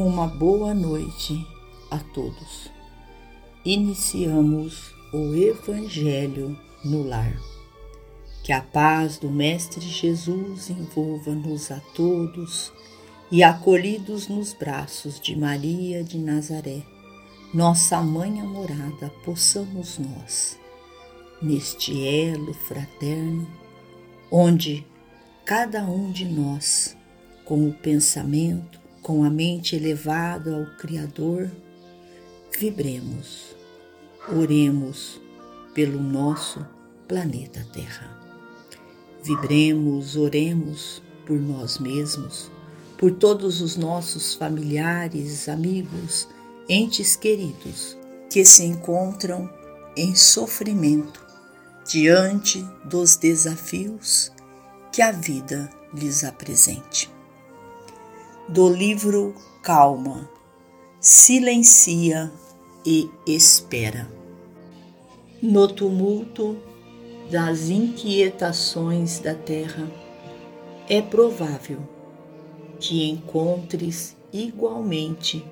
[0.00, 1.44] Uma boa noite
[1.90, 2.70] a todos.
[3.64, 7.36] Iniciamos o Evangelho no lar.
[8.44, 12.72] Que a paz do Mestre Jesus envolva-nos a todos
[13.28, 16.84] e acolhidos nos braços de Maria de Nazaré,
[17.52, 20.56] nossa mãe amorada, possamos nós,
[21.42, 23.50] neste elo fraterno,
[24.30, 24.86] onde
[25.44, 26.96] cada um de nós,
[27.44, 31.50] com o pensamento, com a mente elevada ao Criador,
[32.60, 33.56] vibremos,
[34.30, 35.18] oremos
[35.72, 36.62] pelo nosso
[37.08, 38.14] planeta Terra.
[39.24, 42.50] Vibremos, oremos por nós mesmos,
[42.98, 46.28] por todos os nossos familiares, amigos,
[46.68, 47.96] entes queridos
[48.28, 49.50] que se encontram
[49.96, 51.24] em sofrimento
[51.86, 54.30] diante dos desafios
[54.92, 57.17] que a vida lhes apresente.
[58.50, 60.26] Do livro Calma,
[60.98, 62.32] silencia
[62.82, 64.10] e espera.
[65.42, 66.56] No tumulto
[67.30, 69.86] das inquietações da terra,
[70.88, 71.80] é provável
[72.80, 75.44] que encontres igualmente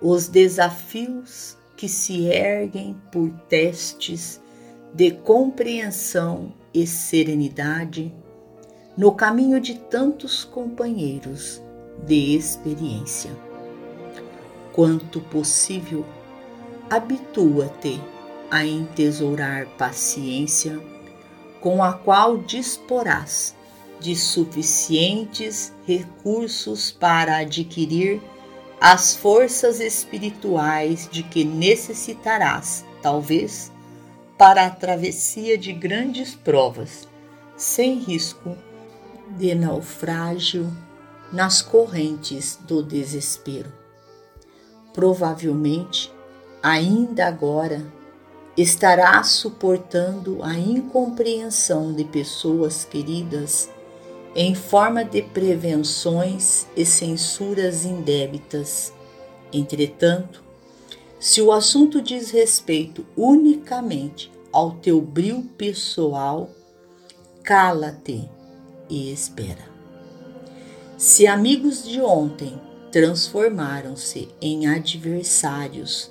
[0.00, 4.40] os desafios que se erguem por testes
[4.94, 8.10] de compreensão e serenidade
[8.96, 11.60] no caminho de tantos companheiros
[12.06, 13.30] de experiência.
[14.72, 16.04] Quanto possível,
[16.88, 18.00] habitua-te
[18.50, 20.80] a entesourar paciência,
[21.60, 23.54] com a qual disporás
[24.00, 28.20] de suficientes recursos para adquirir
[28.80, 33.70] as forças espirituais de que necessitarás, talvez,
[34.38, 37.06] para a travessia de grandes provas,
[37.56, 38.56] sem risco
[39.36, 40.74] de naufrágio
[41.32, 43.72] nas correntes do desespero.
[44.92, 46.12] Provavelmente,
[46.62, 47.84] ainda agora,
[48.56, 53.70] estarás suportando a incompreensão de pessoas queridas
[54.34, 58.92] em forma de prevenções e censuras indébitas.
[59.52, 60.42] Entretanto,
[61.18, 66.50] se o assunto diz respeito unicamente ao teu brilho pessoal,
[67.42, 68.28] cala-te
[68.88, 69.69] e espera.
[71.00, 72.60] Se amigos de ontem
[72.92, 76.10] transformaram-se em adversários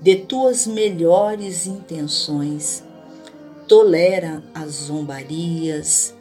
[0.00, 2.84] de tuas melhores intenções,
[3.66, 6.14] tolera as zombarias,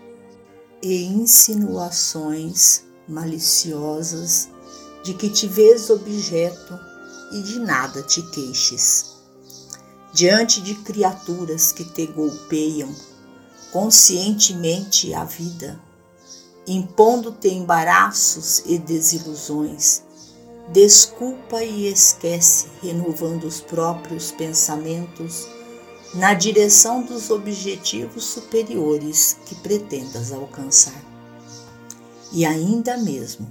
[0.82, 4.50] e insinuações maliciosas
[5.04, 6.74] de que te vês objeto
[7.34, 9.12] e de nada te queixes.
[10.12, 12.90] Diante de criaturas que te golpeiam
[13.72, 15.80] conscientemente a vida,
[16.68, 20.04] impondo-te embaraços e desilusões,
[20.68, 25.48] desculpa e esquece, renovando os próprios pensamentos
[26.14, 31.02] na direção dos objetivos superiores que pretendas alcançar.
[32.34, 33.50] E ainda mesmo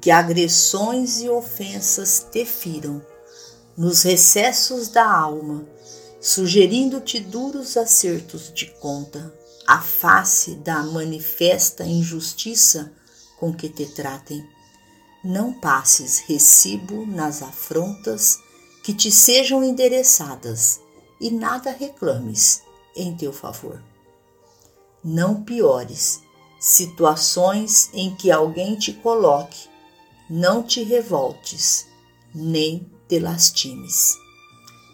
[0.00, 3.00] que agressões e ofensas te firam
[3.74, 5.66] nos recessos da alma,
[6.20, 9.32] sugerindo-te duros acertos de conta,
[9.66, 12.92] a face da manifesta injustiça
[13.38, 14.46] com que te tratem.
[15.22, 18.38] Não passes recibo nas afrontas
[18.82, 20.80] que te sejam endereçadas
[21.20, 22.62] e nada reclames
[22.94, 23.82] em teu favor.
[25.02, 26.20] Não piores
[26.60, 29.68] situações em que alguém te coloque,
[30.28, 31.86] não te revoltes,
[32.34, 34.14] nem te lastimes.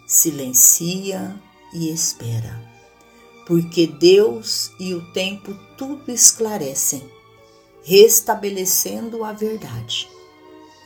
[0.06, 1.40] Silencia
[1.72, 2.60] e espera,
[3.50, 7.02] porque Deus e o tempo tudo esclarecem,
[7.82, 10.08] restabelecendo a verdade,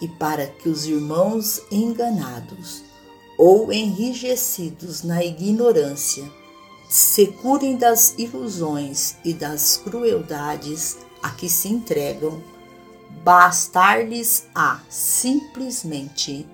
[0.01, 2.83] e para que os irmãos enganados
[3.37, 6.25] ou enrijecidos na ignorância,
[6.89, 12.43] se curem das ilusões e das crueldades a que se entregam,
[13.23, 16.49] bastar-lhes a simplesmente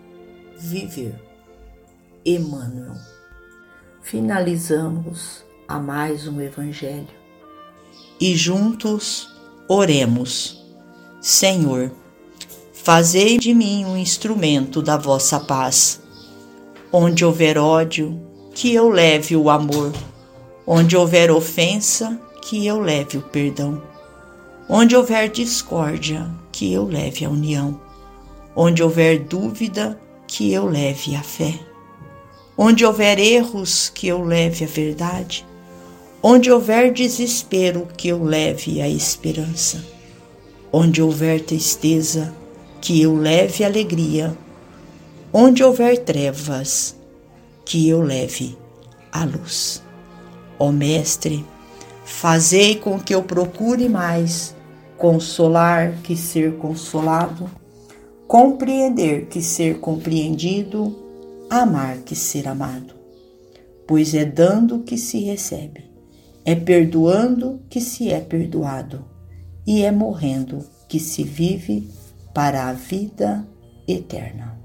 [0.58, 1.14] viver.
[2.24, 2.96] Emmanuel.
[4.02, 7.06] Finalizamos a mais um Evangelho
[8.20, 9.28] e juntos
[9.68, 10.60] oremos.
[11.20, 11.92] Senhor,
[12.72, 16.02] fazei de mim um instrumento da vossa paz
[16.92, 18.20] Onde houver ódio,
[18.52, 19.92] que eu leve o amor.
[20.66, 23.80] Onde houver ofensa, que eu leve o perdão.
[24.68, 27.80] Onde houver discórdia, que eu leve a união.
[28.56, 31.60] Onde houver dúvida, que eu leve a fé.
[32.58, 35.46] Onde houver erros, que eu leve a verdade.
[36.22, 39.82] Onde houver desespero, que eu leve a esperança.
[40.70, 42.34] Onde houver tristeza,
[42.80, 44.36] que eu leve alegria.
[45.32, 46.94] Onde houver trevas,
[47.64, 48.58] que eu leve
[49.10, 49.82] a luz.
[50.58, 51.42] Ó Mestre,
[52.04, 54.54] fazei com que eu procure mais
[54.98, 57.50] consolar que ser consolado,
[58.28, 60.94] compreender que ser compreendido,
[61.48, 62.92] amar que ser amado.
[63.86, 65.89] Pois é dando que se recebe,
[66.44, 69.04] é perdoando que se é perdoado,
[69.66, 71.88] e é morrendo que se vive
[72.34, 73.46] para a vida
[73.86, 74.58] eterna.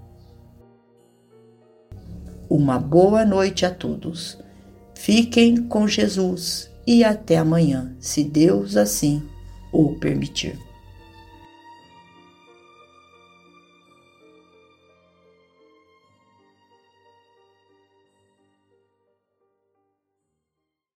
[2.50, 4.38] Uma boa noite a todos.
[4.94, 9.22] Fiquem com Jesus e até amanhã, se Deus assim
[9.72, 10.57] o permitir.